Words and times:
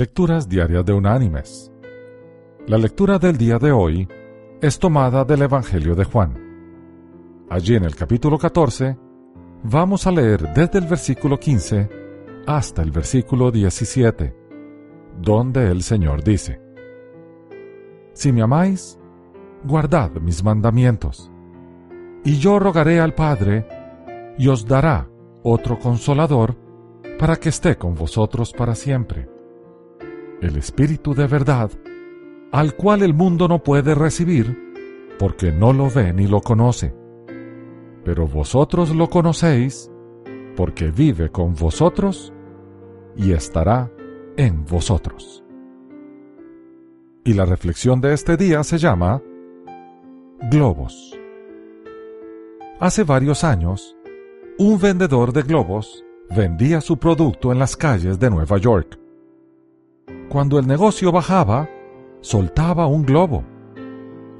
Lecturas 0.00 0.48
Diarias 0.48 0.82
de 0.86 0.94
Unánimes. 0.94 1.70
La 2.66 2.78
lectura 2.78 3.18
del 3.18 3.36
día 3.36 3.58
de 3.58 3.70
hoy 3.70 4.08
es 4.62 4.78
tomada 4.78 5.26
del 5.26 5.42
Evangelio 5.42 5.94
de 5.94 6.04
Juan. 6.04 7.44
Allí 7.50 7.74
en 7.74 7.84
el 7.84 7.94
capítulo 7.94 8.38
14 8.38 8.96
vamos 9.64 10.06
a 10.06 10.10
leer 10.10 10.54
desde 10.54 10.78
el 10.78 10.86
versículo 10.86 11.38
15 11.38 11.90
hasta 12.46 12.80
el 12.80 12.92
versículo 12.92 13.50
17, 13.50 14.34
donde 15.20 15.70
el 15.70 15.82
Señor 15.82 16.24
dice, 16.24 16.62
Si 18.14 18.32
me 18.32 18.40
amáis, 18.40 18.98
guardad 19.64 20.12
mis 20.12 20.42
mandamientos, 20.42 21.30
y 22.24 22.38
yo 22.38 22.58
rogaré 22.58 23.00
al 23.00 23.12
Padre, 23.14 23.68
y 24.38 24.48
os 24.48 24.64
dará 24.64 25.10
otro 25.42 25.78
consolador, 25.78 26.56
para 27.18 27.36
que 27.36 27.50
esté 27.50 27.76
con 27.76 27.94
vosotros 27.94 28.54
para 28.54 28.74
siempre 28.74 29.39
el 30.40 30.56
Espíritu 30.56 31.14
de 31.14 31.26
verdad, 31.26 31.70
al 32.52 32.74
cual 32.74 33.02
el 33.02 33.14
mundo 33.14 33.48
no 33.48 33.62
puede 33.62 33.94
recibir, 33.94 34.56
porque 35.18 35.52
no 35.52 35.72
lo 35.72 35.90
ve 35.90 36.12
ni 36.12 36.26
lo 36.26 36.40
conoce. 36.40 36.94
Pero 38.04 38.26
vosotros 38.26 38.94
lo 38.94 39.10
conocéis, 39.10 39.90
porque 40.56 40.90
vive 40.90 41.30
con 41.30 41.54
vosotros 41.54 42.32
y 43.16 43.32
estará 43.32 43.90
en 44.36 44.64
vosotros. 44.64 45.44
Y 47.24 47.34
la 47.34 47.44
reflexión 47.44 48.00
de 48.00 48.14
este 48.14 48.36
día 48.36 48.64
se 48.64 48.78
llama 48.78 49.22
Globos. 50.50 51.18
Hace 52.80 53.04
varios 53.04 53.44
años, 53.44 53.94
un 54.58 54.78
vendedor 54.78 55.34
de 55.34 55.42
globos 55.42 56.02
vendía 56.34 56.80
su 56.80 56.96
producto 56.96 57.52
en 57.52 57.58
las 57.58 57.76
calles 57.76 58.18
de 58.18 58.30
Nueva 58.30 58.56
York. 58.56 58.98
Cuando 60.30 60.60
el 60.60 60.66
negocio 60.68 61.10
bajaba, 61.10 61.68
soltaba 62.20 62.86
un 62.86 63.04
globo. 63.04 63.42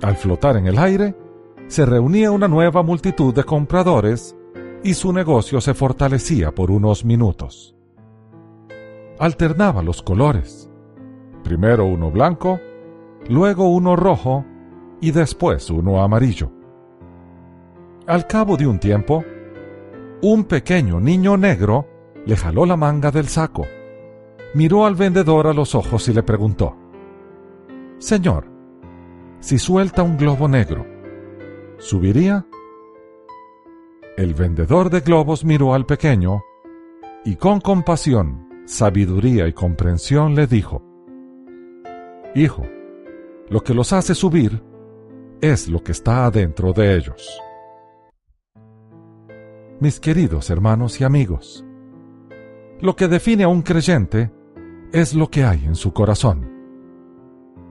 Al 0.02 0.14
flotar 0.14 0.56
en 0.56 0.68
el 0.68 0.78
aire, 0.78 1.16
se 1.66 1.84
reunía 1.84 2.30
una 2.30 2.46
nueva 2.46 2.84
multitud 2.84 3.34
de 3.34 3.42
compradores 3.42 4.36
y 4.84 4.94
su 4.94 5.12
negocio 5.12 5.60
se 5.60 5.74
fortalecía 5.74 6.54
por 6.54 6.70
unos 6.70 7.04
minutos. 7.04 7.74
Alternaba 9.18 9.82
los 9.82 10.00
colores. 10.00 10.70
Primero 11.42 11.86
uno 11.86 12.12
blanco, 12.12 12.60
luego 13.28 13.68
uno 13.68 13.96
rojo 13.96 14.44
y 15.00 15.10
después 15.10 15.70
uno 15.70 16.04
amarillo. 16.04 16.52
Al 18.06 18.28
cabo 18.28 18.56
de 18.56 18.68
un 18.68 18.78
tiempo, 18.78 19.24
un 20.22 20.44
pequeño 20.44 21.00
niño 21.00 21.36
negro 21.36 21.88
le 22.26 22.36
jaló 22.36 22.64
la 22.64 22.76
manga 22.76 23.10
del 23.10 23.26
saco 23.26 23.66
miró 24.54 24.86
al 24.86 24.94
vendedor 24.94 25.46
a 25.46 25.52
los 25.52 25.74
ojos 25.74 26.08
y 26.08 26.12
le 26.12 26.22
preguntó, 26.22 26.76
Señor, 27.98 28.46
si 29.40 29.58
suelta 29.58 30.02
un 30.02 30.16
globo 30.16 30.48
negro, 30.48 30.86
¿subiría? 31.78 32.46
El 34.16 34.34
vendedor 34.34 34.90
de 34.90 35.00
globos 35.00 35.44
miró 35.44 35.74
al 35.74 35.86
pequeño 35.86 36.42
y 37.24 37.36
con 37.36 37.60
compasión, 37.60 38.48
sabiduría 38.66 39.46
y 39.46 39.52
comprensión 39.52 40.34
le 40.34 40.46
dijo, 40.46 40.82
Hijo, 42.34 42.66
lo 43.48 43.62
que 43.62 43.74
los 43.74 43.92
hace 43.92 44.14
subir 44.14 44.62
es 45.40 45.68
lo 45.68 45.82
que 45.82 45.92
está 45.92 46.26
adentro 46.26 46.72
de 46.72 46.96
ellos. 46.96 47.40
Mis 49.80 49.98
queridos 49.98 50.50
hermanos 50.50 51.00
y 51.00 51.04
amigos, 51.04 51.64
lo 52.80 52.94
que 52.94 53.08
define 53.08 53.44
a 53.44 53.48
un 53.48 53.62
creyente 53.62 54.30
es 54.92 55.14
lo 55.14 55.30
que 55.30 55.44
hay 55.44 55.64
en 55.64 55.74
su 55.74 55.92
corazón. 55.92 56.50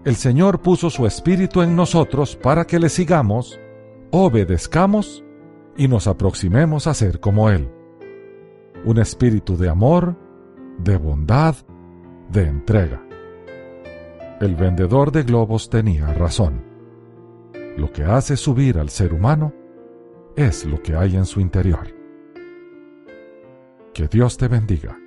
El 0.05 0.15
Señor 0.15 0.61
puso 0.61 0.89
su 0.89 1.05
Espíritu 1.05 1.61
en 1.61 1.75
nosotros 1.75 2.35
para 2.35 2.65
que 2.65 2.79
le 2.79 2.89
sigamos, 2.89 3.59
obedezcamos 4.11 5.23
y 5.75 5.87
nos 5.87 6.07
aproximemos 6.07 6.87
a 6.87 6.93
ser 6.93 7.19
como 7.19 7.49
Él. 7.49 7.69
Un 8.85 8.97
espíritu 8.97 9.57
de 9.57 9.69
amor, 9.69 10.15
de 10.77 10.95
bondad, 10.95 11.55
de 12.31 12.43
entrega. 12.43 13.03
El 14.39 14.55
vendedor 14.55 15.11
de 15.11 15.23
globos 15.23 15.69
tenía 15.69 16.13
razón. 16.13 16.63
Lo 17.77 17.91
que 17.91 18.03
hace 18.03 18.37
subir 18.37 18.77
al 18.77 18.89
ser 18.89 19.13
humano 19.13 19.53
es 20.37 20.65
lo 20.65 20.81
que 20.81 20.95
hay 20.95 21.17
en 21.17 21.25
su 21.25 21.41
interior. 21.41 21.93
Que 23.93 24.07
Dios 24.07 24.37
te 24.37 24.47
bendiga. 24.47 24.97